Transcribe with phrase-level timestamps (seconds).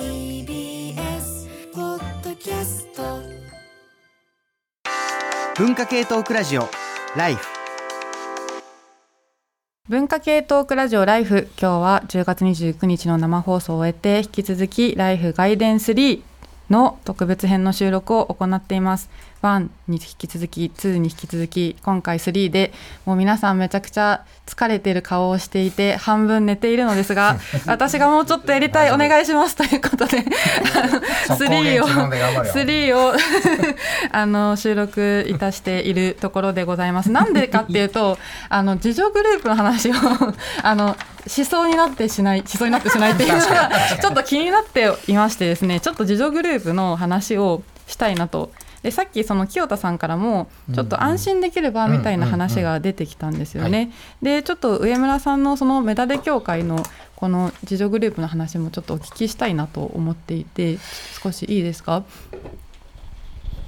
[0.00, 3.02] TBS ポッドキャスト
[5.62, 6.70] 文化系トークラジオ
[7.18, 7.46] ライフ
[9.90, 16.22] 文化系トークラジオライフ今日は10月29日の生放送を終えて引き続きライフガイデン3
[16.70, 19.10] の特別編の収録を行っています。
[19.42, 22.72] 1に引き続き2に引き続き今回3で
[23.06, 29.56] もう皆さんめちゃくちゃ疲れている顔をしていて半分寝ているのですが 私がもうちょっとやりたいお願いします。
[29.56, 30.18] ということで
[31.28, 33.14] 3を3を
[34.12, 37.10] あの 収録いたしているところでございます。
[37.10, 39.94] なんでかっていうとあの自助グループの話を
[40.62, 43.70] あの思想になってしない思想になってしないっていうのが
[44.00, 48.50] ちょっと気になっていましてですねちょっと自助グループの話をしたいなと。
[48.82, 53.92] でさっきその清田さんからもちょっと安心できればみたいな話が出てきたんですよね。
[54.22, 56.82] でちょっと上村さんのそのメダデ協会の
[57.14, 60.78] この自助グループの話もちょっとお聞きしたいなと思っていて
[61.22, 62.04] 少しいいですか？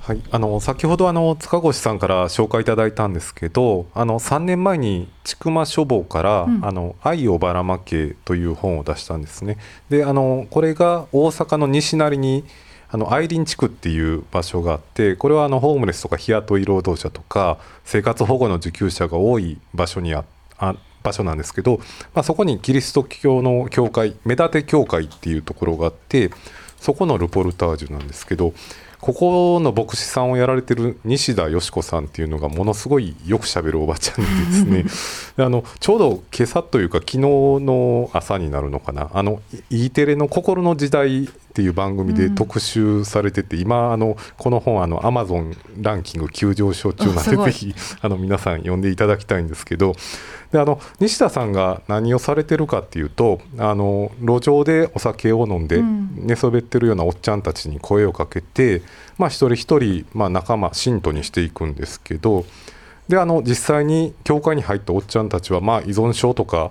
[0.02, 9.58] はい、あの先ほどあの塚越さんから紹介いただいたんですけどあの3年前に千曲書房から「うん、あの愛をばらまけ」という本を出したんですね。
[9.90, 12.44] であのこれが大阪の西成に
[12.90, 20.24] あの愛林地区っていう場所があってこれはあのホームレスとか日雇い労働者とか生活保護の受給者が多い場所にあ
[20.58, 20.74] あ
[21.04, 21.78] 場所なんですけど、
[22.12, 26.32] まあ、そこにキリスト教の教会目立て教会っていうところがあって
[26.80, 28.52] そこのルポルタージュなんですけど
[29.02, 34.84] ここの牧師さんをやられてる西田よし子さんっていうのがものすごいよくしゃべるおばちゃんでですね。
[35.44, 39.10] あのちょうど今朝というか昨日の朝になるのかな。
[39.12, 49.94] あの E テレの「心の時代」っていう番組で特集されてて、うん、今あのこの本あのアマゾンランキング急上昇中なんでぜひあの皆さん読んでいただきたいんですけど
[50.50, 58.80] であの西田さんが何をされてるかっていうとあの路上でお酒を飲んで寝そべってるようなおっちゃんたちに声をかけて、
[59.18, 62.46] まあ、一人一人、まあ、仲間信徒にしていくんですけど
[63.08, 66.70] であの実際に教会に入ったおっちゃんたちは、まあ、依存症とか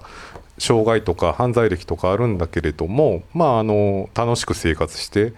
[0.62, 5.34] 障害とか犯罪歴とかあるんだけれども、まあ、あの楽しく生活して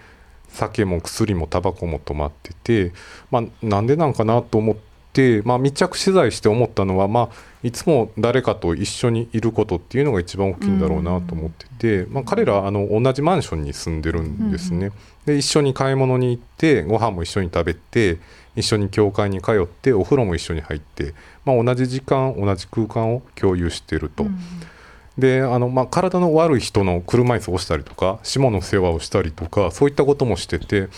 [0.48, 2.92] 酒も薬もタバコも止まってて、
[3.30, 4.76] まあ、なんでなんかなと思っ
[5.14, 7.28] て、まあ、密着取材して思ったのは、まあ、
[7.62, 14.92] いつも誰かと一緒にいることっていうのが一番大きいんだろうなと思ってて、まあ、彼らあの同じマンションに住んでるんですね。
[15.24, 18.18] で一緒に買い物に行ってご飯も一緒に食べて
[18.56, 21.14] 一緒に教会に通ってお風呂も一緒に入って、
[21.46, 24.24] まあ、同じ時間同じ空間を共有してると。
[24.24, 24.38] うん
[25.18, 30.88] であの、まあ、体の悪い人の車椅子を押したりとか下の世話をしたりとかそういったこともしてて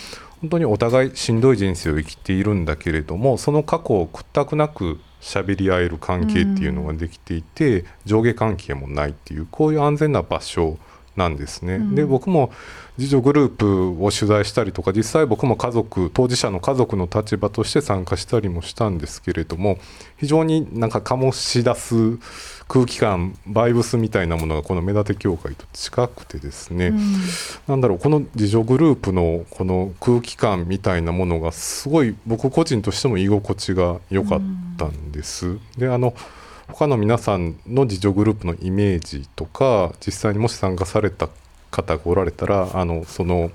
[0.40, 10.78] 本当にお互いしんどい人生を生きているんだけれどもその過去を屈託なく喋り合える関係っていうのができていて、うん、上下関係もないっていうこういう安全な場所
[11.16, 11.76] なんですね。
[11.76, 12.52] うん、で僕も
[12.98, 19.78] 自助グループを取材したりとか実際僕も家族当事者の家族の立場として参加したりもしたんですけれども
[20.16, 22.18] 非常になんか醸し出す
[22.68, 27.00] 空気感バイブスみたいなものがこの目立て協会と近くてですね、うん、
[27.68, 34.40] なんだろうこの自助グループのこの空気感みたいなものがすごい僕個人としても居心地が良かっ
[34.78, 35.46] たんです。
[35.46, 36.14] うん、であの
[36.68, 41.28] 他の皆さんの自助グループのイメージとか実際にもし参加された
[41.70, 43.50] 方がおられたらあのその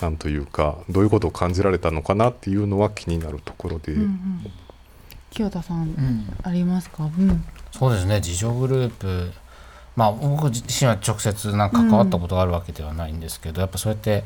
[0.00, 3.92] なんというかどういうことを感じられたのかなっていうのは気になるところで。
[3.92, 4.46] うんうん、
[5.30, 9.32] 清田さん、うん、ありますか、うん、そうですね自助グループ
[9.96, 14.24] まあ僕自身は直接なんか関わったことがあるわけではないんですけど、やっぱそうやって、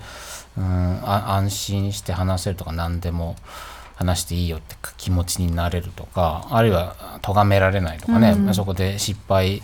[0.57, 0.65] うん、
[1.05, 3.37] あ安心して話せるとか何でも。
[3.97, 9.63] 話していいよって気持ちになれるとかあるいは咎められないとかね、うん、そこで失敗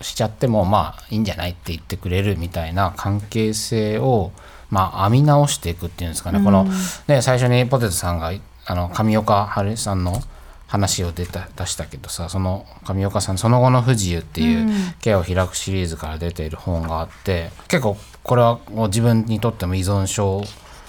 [0.00, 4.32] しちゃってもまあいいんじゃないって言ってくれるみたいな関係性を
[4.70, 6.66] まあ編み直していくっていうんですかね、うん、この
[7.06, 8.32] ね最初にポテトさんが
[8.66, 10.20] あの上岡春さんの
[10.66, 14.68] 話を出た出したけどさその上岡さん「その後の不自由」っていう
[15.00, 20.44] ケアを開くシリーズから出ている本があって結構これは自分にとっても依存症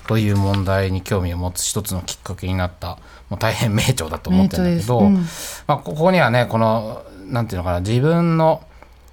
[0.07, 2.97] という問題に興味を持つ一つのきっかけになった
[3.29, 5.15] もう大変名著だと思ってるんだけど、うん、
[5.67, 8.63] まあ、ここにはねこのなんていうのかな自分の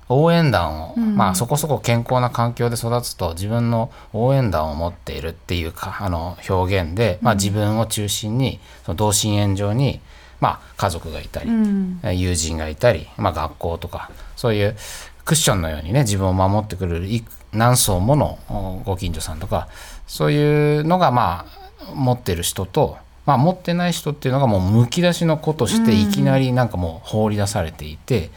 [0.08, 10.00] 応援団を、うん、まあそこそこ健康な環境で育つと自分の応援団を持っているっていうかあの表現で、まあ、自分を中心にその同心円状に、
[10.40, 14.76] まあ、家族がいたり、うん、友人がいたり、まあ、学校とかそういう
[15.24, 17.06] クッションのようにね自分を守ってくれる
[17.52, 19.68] 何層ものご近所さんとか
[20.08, 21.46] そういうのがま
[21.88, 28.30] あ持ってる人と、まあ、持ってない人っていうのがもうむき出しの子としていきなりなんかもう放り出されていて、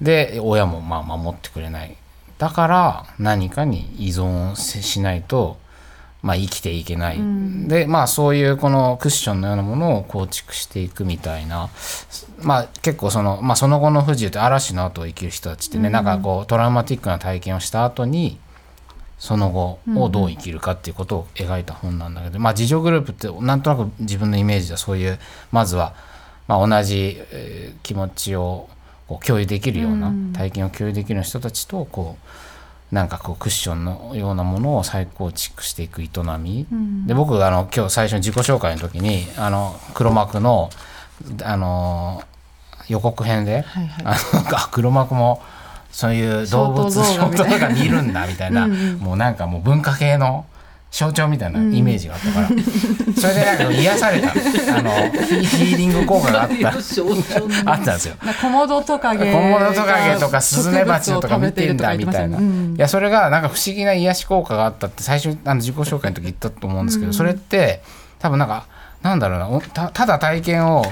[0.00, 1.96] で親もまあ守ってくれない。
[2.38, 5.58] だから何かに依存せしないと、
[6.22, 7.68] まあ、生きていけない、うん。
[7.68, 11.68] でまあそういうこのクッションのようなものを構築していくみたいな。
[12.42, 15.92] まあ結構その,、まあ、その後の不自由って嵐の後を生きる人たちってね、うん。
[15.92, 18.38] なんかこうトラウマティックな体験をした後に
[19.18, 25.18] その後をどう生きるかっていうことを描いた本なんだけど、まあ自助グループってなんとなく自分のイメージではそういう
[25.52, 25.94] まずは、
[26.48, 28.68] まあ、同じ、えー気持ちを
[29.08, 30.32] こう共有できるような、うん。
[30.32, 32.16] 体験を共有できる人たちとこ
[32.92, 36.08] うなんかこうクッションのようなものを再構築していく営
[36.38, 37.06] み、うん。
[37.06, 40.70] で僕あの今日最初に自己紹介の時にあの黒幕の
[41.42, 42.22] あの
[42.88, 44.04] 予告編で、はいはい。
[44.04, 44.10] あ
[44.50, 45.42] のあ 黒幕も
[45.90, 48.98] そういう動物ショショート動画みたいなート動画見るんだみたいなうんうん。
[48.98, 50.46] もうなんかもう文化系の
[50.90, 52.54] 象徴みたいなイメージがあったから、そ
[53.26, 54.30] れでなんか癒された。
[54.30, 56.68] あのヒヒーリング効果があった。
[56.68, 58.14] あったんですよ。
[58.40, 62.74] コモドトカゲコモドトカゲとかスズメバチとか見てんだみたいな、うん。
[62.76, 67.14] いやそれがなんか不思議な癒し効果があったって最初にあの自己紹介の時言ったと思うんですけど、うん。
[67.14, 67.82] それって
[68.18, 68.66] 多分なんか
[69.02, 70.84] なんだろうなただ体験を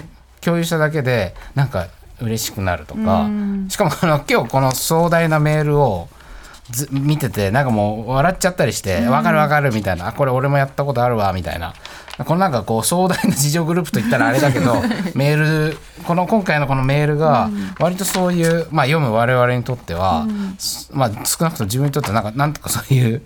[0.43, 1.87] 共有しただけでなんか
[2.21, 3.67] 嬉しくなるとか、うん。
[3.69, 6.09] しかもあの今日この壮大なメールを
[6.71, 11.75] ず見ててなんかもう笑っちゃったりして「わかるわかる」みたいな「あこれ俺もやったことあるわ」みたいな。
[12.25, 14.75] このなんかこう壮大な事情グループといったらあれだけど
[15.17, 17.51] メールこの今回のこのメールが
[17.81, 20.25] 割とそういう、まあ、読む我々にとっては、
[20.57, 23.23] すまあ、少なくとも自分にとってはなんかなんとかそういう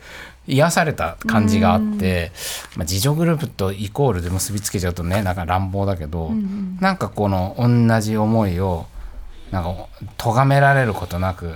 [0.49, 2.33] 癒された感じがあって、
[2.77, 6.31] まあ、自助グループとイコールで結びつけちゃうとねなんか乱暴だけど、
[6.81, 8.87] なんかこの同じ思いを
[9.50, 9.87] なんか
[10.17, 11.55] 咎められることなく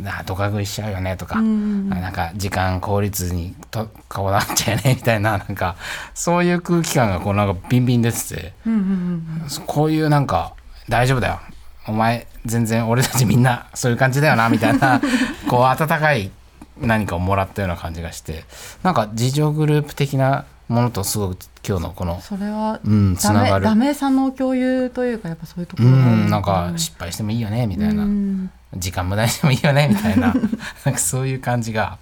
[0.00, 5.76] なあドカ食いしちゃうよねとか、んあなんか時間効率にとなっちゃうよねみたいななんか
[6.14, 9.48] そういう空気感がこうなんかビンビン出ててうんうん。
[9.66, 10.54] こういうなんか
[10.88, 11.40] 大丈夫だよ。
[11.86, 15.00] お前全然俺たちみんなそういう感じだよなみたいな
[15.48, 16.30] こう温かい
[16.80, 18.44] 何かをもらったような感じがして
[18.82, 21.36] なんか自助グループ的なものとすごく
[21.66, 23.64] 今日のこのそれはうんつダながる。
[23.64, 28.04] メダメさの共有というかやっぱそういうとこうろがあるのんなんか失敗してもいいよねみたいな。
[28.04, 28.50] うん。
[28.76, 30.34] 時間無駄にしてもいいよねみたいな。
[30.84, 31.98] なんかそういう感じが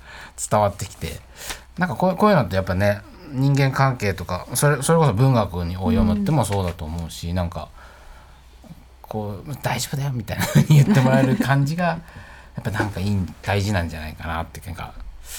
[0.50, 1.20] 伝わってきて。
[1.78, 3.00] なんかこうこういうのってやっぱね
[3.32, 7.68] 人間関係とかそれそれこそ文学にを読むってもそうだと思うし、なんか
[9.02, 12.00] こう大丈夫だよみたいなふうに言ってもらえる感じが
[12.56, 14.94] やっぱなんかいい大事なんじゃないかなってなんか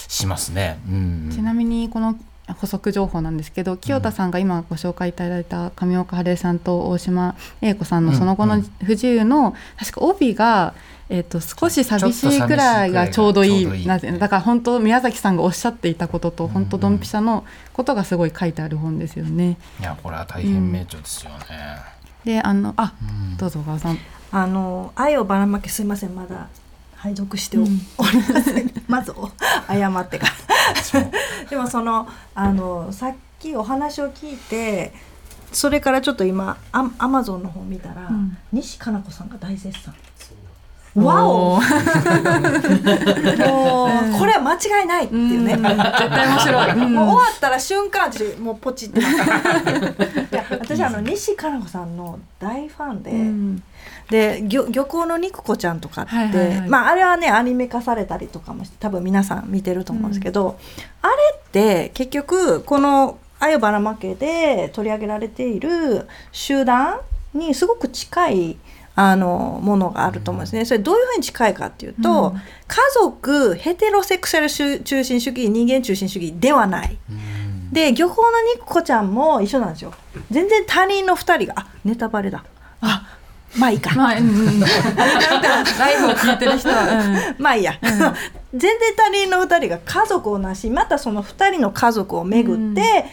[0.08, 0.80] しますね。
[0.88, 2.16] うん、ちなみにこの
[2.62, 10.74] 補足情報なんですけど清田さんが今ご紹介いただいた上岡晴恵さんと大島英子さんのその後の不自由の確か帯が、
[11.10, 14.12] えっと少し寂しいくらいがちょうどいいなぜ？
[14.18, 17.44] だから本当宮崎さんがおっしゃっていたことと本当ドンピシャの
[17.74, 19.58] ことがすごい書いてある本ですよね。
[19.82, 21.38] いやこれは大変名著ですよね。
[22.24, 22.94] であのあ、
[23.38, 23.98] どうぞ小川さん。
[24.32, 26.48] あの愛をばらまけすいませんまだ
[26.98, 27.68] 拝読してお,、うん。
[27.68, 27.78] り
[28.34, 29.32] ません まずお
[29.68, 30.34] 謝ってから。
[31.50, 34.94] でもそのあのさっきお話を聞いて
[35.52, 38.38] それからちょっと今アアマゾンの方見たら、ん。
[38.52, 39.94] 西加奈子さんが大絶賛。
[40.96, 41.60] わお。
[41.62, 41.62] もう
[44.18, 45.62] これは間違いないっていうね、うん。
[45.62, 45.74] 絶
[46.10, 46.72] 対面白い。
[46.72, 46.94] うん。
[46.94, 53.64] もう終わったら瞬間私もうポチっていや 私あの西加奈子さんの大ファンで、うん
[54.10, 60.58] で漁漁港の肉子ちゃんとかって、はいはいはいまああれはねアニメ化されたりとかもして多分皆さん見てると思うんですけど、
[61.02, 67.00] あれって結局この「あゆばらまけ」で取り上げられている集団
[67.34, 68.58] にすごく近い
[68.96, 70.66] あのものがあると思うんですね。
[70.66, 76.98] それどういうふうに近いかっていうと、うん家族ヘテロセクシャル主中心主義人間中心主義ではない。
[77.10, 77.38] うん
[77.72, 79.94] で漁港の肉子ちゃんも一緒なんですよ。
[80.32, 82.44] 全然他人の2人があネタバレだ。
[82.82, 83.17] あ
[83.60, 83.96] まあいいか。
[83.96, 87.74] まあ、うんうん、ライブを聞いてる人は、まあいいや、
[88.54, 92.78] 全然他人の2人が家族をなしまたその2人の家族をめぐって、うん。
[92.78, 93.12] 周りの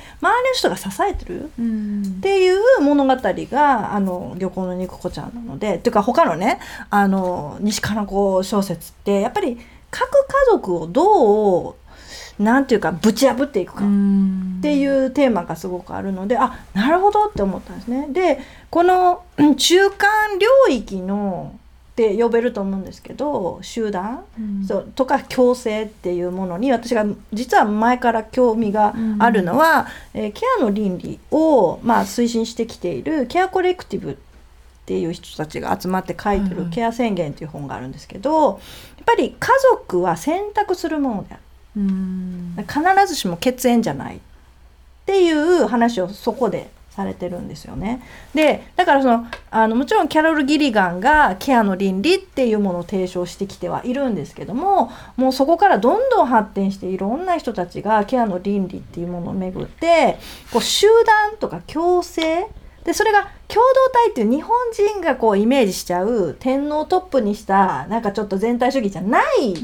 [0.54, 1.50] 人が支えてる？
[1.58, 1.64] うん。
[1.66, 6.58] うんっていう物語があの漁港の肉子ちゃんなのでっていうか他のね
[6.88, 9.58] あの西加奈子小説ってやっぱり
[9.90, 11.74] 各家族をどう
[12.38, 13.84] なんていうかぶち破っていくか。
[13.84, 18.08] うんっていうテーマがすごくあるのであなるほどって思ったんですね。
[18.10, 18.38] で
[18.70, 21.54] このうん中間領域の
[21.92, 34.16] って呼べると思うんですけど集団、うんそうとか共生っていうものに私が実は前から興味があるのは、えーケアの倫理を、まあ、推進してきているケアコレクティブっ
[34.86, 38.58] ていう人たちが集まって書いてる「はいはいケア宣言」っていう本があるんですけどやっ
[39.06, 41.43] ぱり家族は選択するものである。
[41.76, 42.54] うん。
[42.58, 44.16] 必ずしも血縁じゃない。
[44.16, 44.20] っ
[45.06, 48.02] ていう話をそこでされてるんですよね。
[48.34, 60.18] でだからそのあのもちろんキャロル・ギリガンがケアの倫理っていうものを提唱してきてはいるんですけどももうそこからどんどん発展していろんな人たちがケアの倫理っていうものをめぐって
[60.52, 62.46] こう集団とか共生。
[62.84, 69.56] でそれが共同体っていう日本人がこうイメージしちゃう天皇トップにしたなんかちょっと全体主義じゃない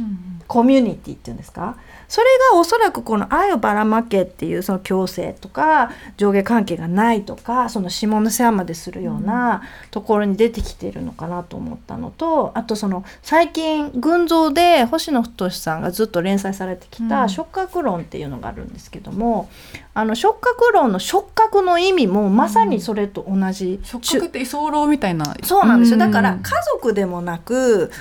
[0.49, 1.77] コミュニティっていうんですか？
[2.11, 9.63] それがおそらくこの愛をばらまけっていうその強制とか上下関係がないとかその下の世話までするような
[9.93, 19.49] ところに出てきてるのかなと思ったのとあとその最近群像で星野太さんがずっと連載されてきた「触覚論」っていうのがあるんですけども、
[19.95, 25.37] あの触覚論の触覚の意味もまさにそれと同じ、触覚って居候みたいな。
[25.45, 25.99] そうなんですよ。
[25.99, 27.93] だから家族でもなく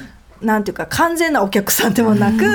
[0.41, 2.45] なんていうか完全なお客さんでもなく、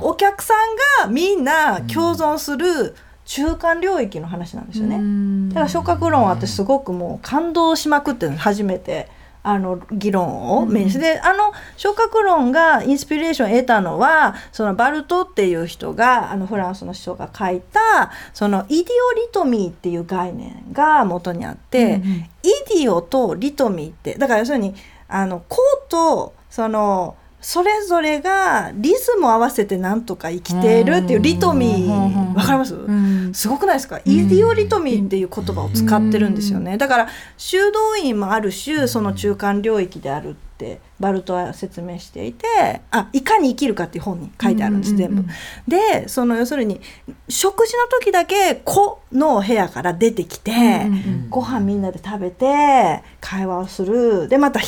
[0.00, 5.48] お客さんがみんな共存する中間領域の話なんですよね。
[5.48, 9.08] だから触覚論は私すごくもう感動しまくって初めて。
[9.46, 22.28] あの議論を目にして、あの触覚論がインスピレーションを得たのはそのバルトっていう人があのフランスの人が書いたそのイディオリトミーっていう概念が元にあって、うんうん、イ
[22.70, 24.74] ディオとリトミーってだから要するに
[25.08, 36.78] あのこうとそのそれぞれがリズムを合わせてなんとか生きているっていうリトミーわかります、うん、すごくないですか、イディオリトミーっていう言葉を使ってるんですよね。
[36.78, 42.46] だから修道院もある種その中間領域であるってバルトは説明していて
[42.90, 45.24] あいかに生きるかっていう本に書いてあるんです全部。
[45.68, 46.80] でその要するに
[47.28, 50.86] 食事の時だけ子の部屋から出てきて、
[51.28, 54.28] ご飯みんなで食べて会話をする。
[54.28, 54.60] でまた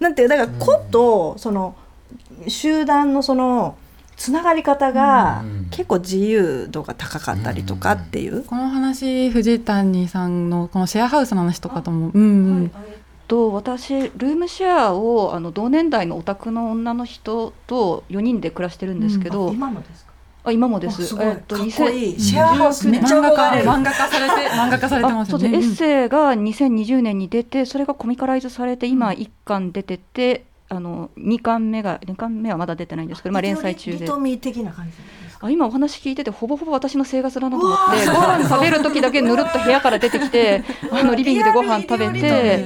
[0.00, 1.76] なんていうだから子とその、
[2.48, 3.76] 集団のその
[4.16, 12.22] つながり方が結構自由度が高かったりとかっていう、この話藤谷さんのこのシェアハウスの話とかともうん。
[12.22, 12.26] う
[12.66, 12.70] ん、
[13.26, 20.14] と私ルームシェアをあの同年代のお宅の女の人と4人で暮らしてるんですけど、うん、今もですか？
[20.46, 21.06] あ今もです。
[21.06, 22.20] すえっと、かっこいい。
[22.20, 25.48] シェアハウスめっちゃ漫画漫画化されて漫画化されてますよね。
[25.48, 30.44] エッセイが2020年に出て、それがコミカライズされて今1巻出てて、
[30.76, 34.06] あの2巻目が2巻目はまだ出てないんですけど、まあ、連載中で。
[35.40, 42.64] あ今お話聞いててほぼほぼ私の生活だなと思ってご飯食べる時だけぬるっと部屋から出てきて あのリビングでご飯食べて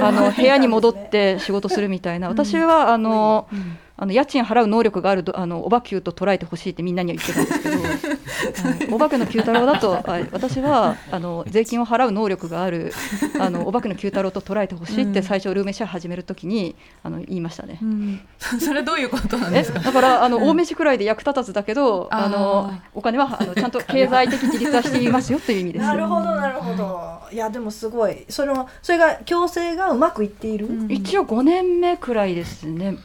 [0.00, 3.48] あの部屋に戻って仕事するみたいな私はあの。
[3.52, 7.82] うんあの家賃払う能力があるあのおばきゅうと捉えてほしいってみんなには言ってたんですけど、
[8.70, 12.92] はい、おばけの九太郎だと、はい、私はあの税金を払う能力がある
[13.40, 19.80] あのおばけの九太郎と捉えてほしいって最初ルーメシェア始めるときにあの言いましたね、うん、 それどういうことなんですか？
[19.80, 27.18] だからあの、大飯くらいで役立たずだけどあのお金はあのちゃんと経済的自立はしていますよという意味ですなるほどなるほど。
[27.30, 28.24] いやでもすごい。
[28.28, 32.96] それもそれが強制がうまくいっている、うん、一応5年目くらいですね。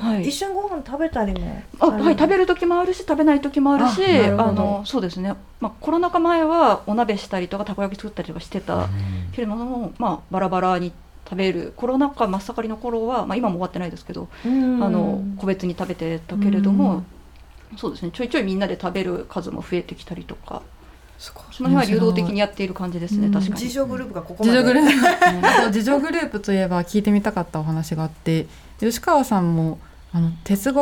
[0.00, 8.88] はいはい、一緒にご飯食べたりもあはい食べる時もあるし食べない時もあるしあのそうですね、まあ、コロナ禍前はお鍋したりとかたこ焼き作ったりとかしてた
[9.32, 10.92] けれども、まあ、バラバラに
[11.24, 17.04] 食べるコロナ禍真っ盛りの頃は、まあ、今も終わってないですけどあの個別に食べてたけれども
[17.76, 18.10] そうですね。
[18.12, 20.62] ちょいちょいみんなで食べる数も増えてきたりとか。
[21.18, 23.60] その辺は流動的にやっている感じですね、確かに。
[23.60, 24.58] 自助グループがここまで。
[24.58, 25.66] 自助グループ。
[25.68, 28.46] 自助グループといえば聞いてみたかったお話があって、
[28.80, 29.78] 吉川さんも
[30.12, 30.72] あの哲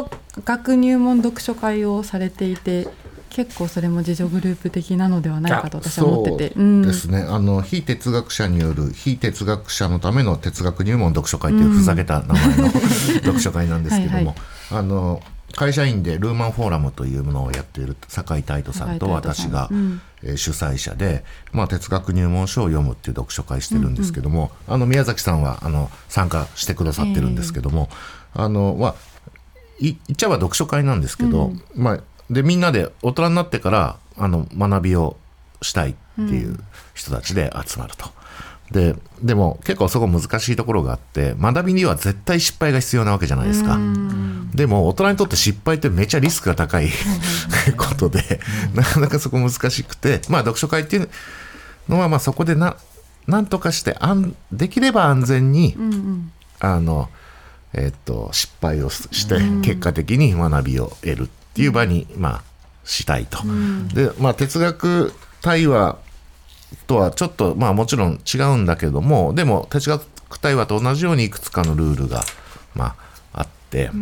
[0.45, 2.89] 学入門読書会をされていて
[3.31, 7.21] 結構それも自助グループ的なのではないかと私は思ってて、うん、ですね。
[7.21, 12.71] あの非哲学者による非哲学者のための哲学入門読書会というふざけた名前の、
[13.23, 14.17] 読書会なんですけども。
[14.17, 14.35] はい、
[14.73, 15.23] あの
[15.57, 19.69] 会社員でルーマンフォーラムというものをやっている酒井太斗さんと私が、
[20.37, 24.75] 主催者で、まあ、哲学入門書を読むっていう読書会してるんですけども、うん。
[24.75, 27.89] うん、あの宮崎さんはあの参加してくださってるんですけども、
[28.37, 28.95] えー、あのまあ、
[29.81, 35.17] 言っちゃえば読書会なんですけど、うん、まあ、でみんなで大人になってからあの学びを
[35.63, 36.59] したいっていう
[36.95, 38.09] 人たちで集まると。
[38.71, 43.79] ででも結構そこ難しいところがあって学びには絶対失敗が必要なわけじゃないですか。
[44.55, 46.89] でも大人にとって失敗ってめちゃリスクが高い
[47.77, 48.41] ことで
[48.75, 51.09] なかなかそこ難しくてまあ読書会っていう
[51.89, 52.77] のはまあそこでな
[53.27, 57.09] なんとかしてあんできれば安全に、うんうん、あの
[57.73, 62.43] えっと、失敗をして結果的に学びを得るっていう場に、まあ、
[62.85, 63.39] したいと。
[63.95, 65.99] で、まあ、哲学対話
[66.87, 72.25] とはちょっと、まあ、もちろん違うんだけどもでも哲学対話と同じようにいくつかのルールが、
[72.75, 72.97] ま
[73.33, 73.93] あ、あって、あ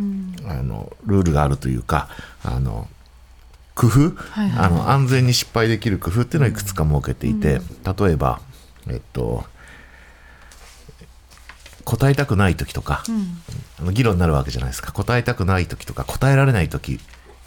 [0.63, 2.09] のルールがあるというか
[2.43, 2.89] あの
[3.75, 8.41] 工夫、はいはい、あの安全に失敗できる工夫っていうのをいくつか設けていて、例えば
[8.89, 9.45] えっと
[11.89, 13.03] 答えたくない時とか、
[13.81, 14.93] うん、議論になるわけじゃないですか。
[14.93, 17.01] 答えたくない時とか答えられない時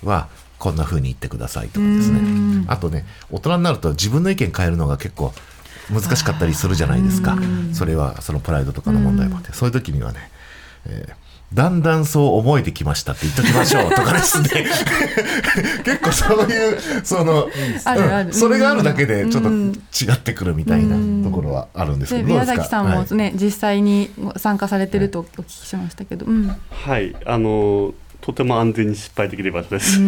[0.03, 2.65] はこんな風に言ってくださいとかですね。
[2.67, 5.31] あとね大人になると自分の意見変えるのが結構
[5.91, 7.37] 難しかったりするじゃないですか。
[7.73, 9.53] それはそのプライドとかの問題もあって。
[9.53, 10.31] そういう時にはね、
[10.87, 14.65] えーだんだんそう思えてきましたって言っときましょうとかですね。
[15.83, 26.25] 結構そういうその、うん、それがあるだけでちょっと違ってくるみたいなところはあるんですけど宮崎さんもね、はい、実際に参加されてるとお聞きしましたけど、
[26.69, 27.15] はい。
[27.25, 29.99] あのとても安全に失敗できればです。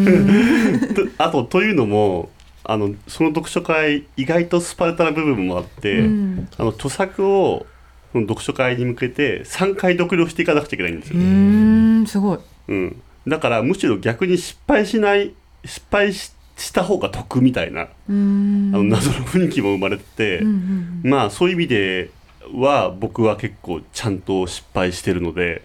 [1.17, 2.29] あとというのも
[2.63, 7.65] あのその読書会意外とスパルタな部分もあって、うん、あの著作を
[8.13, 11.19] その読書会に向けて3回読了していかなくちゃいけないんですよ。
[11.19, 15.33] うんすごい、うん、だからむしろ逆に失敗しない
[15.65, 22.11] 失敗しした方が得みたいなあの謎の雰囲気も生まれて、うんうんうん、まあそういう意味で
[22.53, 25.63] は僕は結構ちゃんと失敗してるので。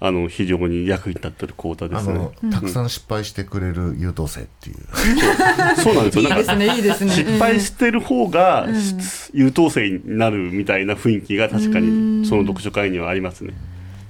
[0.00, 2.30] あの非常に役に立ってる講座ですね。
[2.52, 4.76] たくさん失敗してくれる優等生っていう。
[5.82, 6.24] そうなんですよ。
[6.24, 7.12] いいですね、いいですね。
[7.12, 8.68] 失敗してる方が、
[9.32, 13.54] 優等生になるみたいな雰囲気が確かにその読書会にはありますね。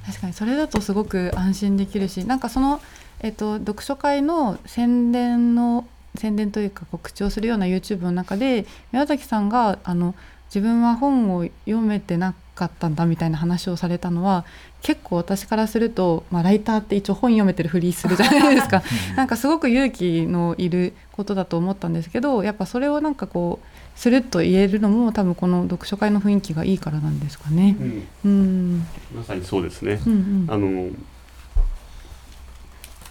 [0.06, 2.80] 確かにそれだとすごく安心できるし、なんかその
[3.20, 10.14] えっと読書会の宣伝の宣伝というか告知をするような YouTube の中で宮崎さんがあの
[10.48, 14.44] 自分は本を読めてなかったんだみたいな話をされたのは
[14.82, 18.82] 結構私からすると、まあ、ライターって一応本読めてるふりするじゃないですか。
[19.16, 27.76] なんかすごく勇気のいることだと思ったんですけどやっぱそれをなんかこうすると言えるのも多分この読書会の雰囲気がいいからなんですかね。
[27.80, 28.86] うん、うん。
[29.14, 30.88] まさにそうですね、うんうん、あの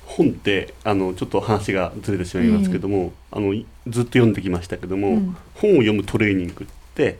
[0.06, 3.54] 本ってあのちょっと話がずれてしまいますけども、えー、あの
[3.88, 7.20] ずっと読んできましたけども、うん、本を読むトレーニングって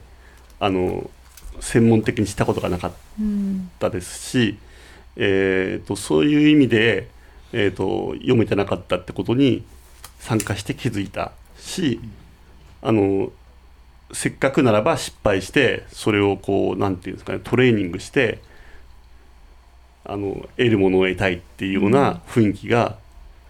[0.58, 1.08] あの
[1.60, 2.92] 専門的にしたことがなかっ
[3.78, 4.58] たですし、
[5.16, 7.08] うん、えーと、そういう意味で、
[7.52, 9.64] えーと、読めてなかったってことに
[10.20, 12.00] 参加して気づいたし
[12.82, 13.32] あの
[14.12, 18.40] せっかくならば失敗してそれをこう何て言うんですかねトレーニングして
[20.04, 22.96] あの得るものを得たいっていうような雰囲気が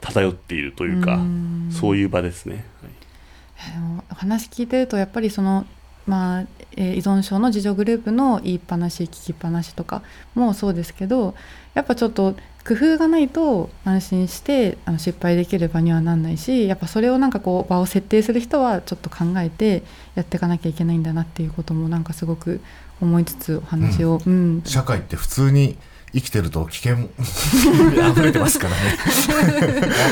[0.00, 2.64] 漂っているというか、うん、そういう場ですね。
[3.56, 3.72] はい、
[4.10, 5.66] お話聞いてるとやっぱりその
[6.08, 6.44] まあ
[6.76, 10.02] えー、依存症の自助グループの言いっぱなし聞きっぱなしとか
[10.34, 11.34] もそうですけど
[11.74, 12.34] やっぱちょっと
[12.66, 19.82] 工夫がないと安心してあの失敗できる場にはなんないしやっぱそれをなんかこう場を設定する人はちょっと考えて
[20.14, 22.60] やっていかなきゃいけないんだなっていうこともなんかすごく
[23.00, 25.76] 思いつつお話を、うん、うん、社会って普通に
[26.14, 27.08] 生きてると危険
[28.10, 28.76] 溢れてますからね。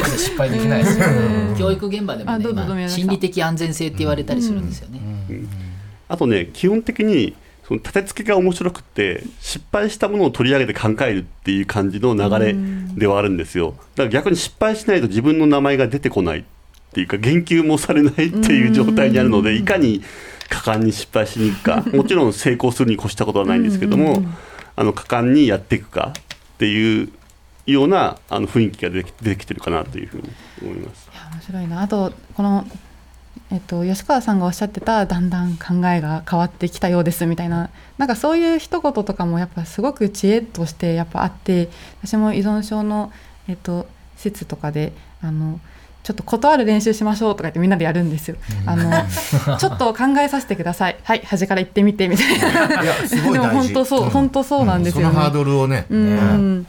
[0.18, 5.36] 失敗できないですよ、ね、教育現場でもね、心理的安全性って言われたりするんですよね、うん。
[5.36, 5.48] うん
[6.08, 7.34] あとね基本的に
[7.66, 12.54] その立て付けが面白くて失敗したものを取り上げて考えるっていう感じの流れ
[12.94, 13.74] ではあるんですよ。
[13.96, 16.44] だから逆に失敗しないと自分の名前が出てこないっ
[16.92, 20.00] ていうか言及もされないっていう状態にあるのでいかに
[20.48, 21.82] 果敢に失敗しに行くか。
[21.92, 24.22] もちろん成功するに越したことはないんですけども
[24.76, 26.22] あの果敢にやっていくかっ
[26.58, 27.08] ていう
[27.66, 30.30] ようなあの雰囲気が出てきてるかなというふうに
[30.62, 31.10] 思います。
[31.12, 31.82] いや面白いな。
[31.82, 32.64] あとこの
[33.50, 41.68] えっと、吉川さんがおっしゃってただんだん考えが変わってきたようですみたいななんかそういう一言とかもやっぱすごく知恵としてやっぱあって
[42.02, 43.12] 私も依存症の、
[43.48, 45.60] えっと、施設とかであの
[46.02, 48.36] ちょっと断る練習しましょうとか言ってみんなでやるんですよ。
[48.64, 48.92] あの
[49.58, 50.96] ちょっと考えさせてください。
[51.02, 52.84] はい、端から行ってみてみたいな。
[52.84, 56.66] いでも本当そう、うん、本当そうなんですよ、ね、そのハードルをね、うん、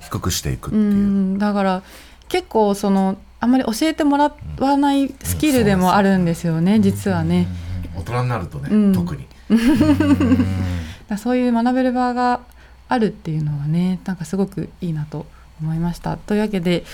[0.00, 0.82] 低くしていくっていう。
[0.82, 1.82] うん、だから
[2.28, 7.46] 結構そのあんまり教えてもらわないスキルでもあるんですよね、実はね。
[7.94, 9.26] 大人になるとね、特に。
[11.18, 12.40] そういう学べる場が
[12.88, 15.26] あるっていうのはねなんかすごくいいなと
[15.60, 16.16] 思いました。
[16.16, 16.84] というわけで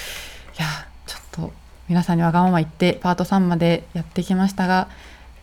[0.58, 0.66] いや
[1.06, 1.52] ちょっと
[1.88, 4.88] 皆さんにわがまま言ってパート3までやってきましたが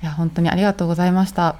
[0.03, 1.55] いや本当にありがとうございました。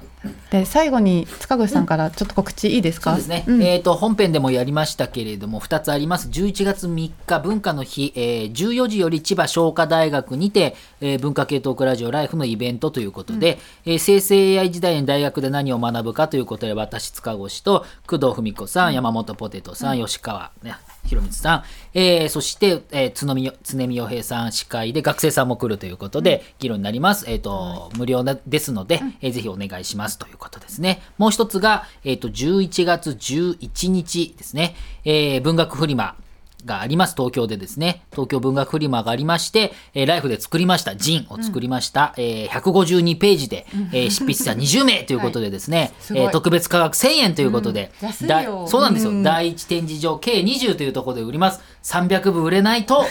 [0.50, 6.28] で最後に塚越さんからちょっと告知いいですか、そうですね、うん、えと本編でもやりましたけれども2つあります。
[6.28, 27.24] 11月3日文化の日、えー、14時より千葉商科大学にて、えー、文化系トークラジオライフのイベントということで、うん、えー、生成 AI 時代に大学で何を学ぶかということで私塚越と工藤文子さん、山本ポテトさん、吉川、ね、広光さん、えー、そして、えー、常見常見洋平さん司会で学生さんも来るということで、議論になります。
[27.28, 31.02] えっ、ー、と、無料ですので、えー、ぜひお願いしますということですね。
[31.18, 36.16] もう一つが、えっ、ー、と、11月11日ですね、えー、文学フリマ、
[36.64, 37.14] があります。
[37.16, 38.02] 東京でですね。
[38.10, 51.60] 東京文学フリマがありまして、えー、ライフで作りました「ジン」を作りました、うん、えー、152ページで、えー、執筆者20名 ということでですね、はい、えー、特別価格1000円ということで、うん、そうなんですよ、うん、第一展示場計20というところで売ります。
[51.84, 53.06] 300部売れないと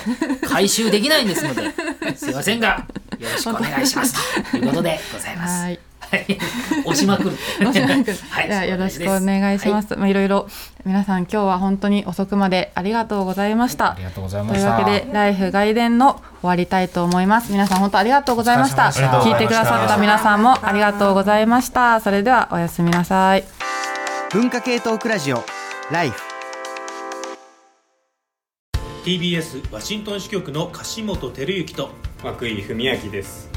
[0.47, 1.73] 回収できないんですので
[2.15, 2.85] すいませんが
[3.17, 5.86] よろしくお願いしますということでございます。
[6.11, 6.37] はい
[6.85, 7.31] 押しまくる。
[7.59, 8.17] 押しまくる。
[8.29, 9.93] はい、よろしくお願いします。
[9.93, 10.47] はい、まあいろいろ
[10.85, 13.89] 皆さん今日は本当に遅くまでありがとうございました。
[13.89, 14.75] はい、ありがとうございました。
[14.77, 17.51] というわけでライフ外伝の終わりたいと思います。
[17.51, 18.91] 皆さん本当ありがとうございました。
[18.91, 21.99] した聞いてくださった皆さんもありがとうございました。
[21.99, 23.43] それではおやすみなさい。
[24.33, 25.43] 文化系トークラジオ
[25.89, 26.21] ライフ
[29.05, 31.91] TBS ワシントン支局の樫本照之と
[32.41, 33.56] 涌井文明です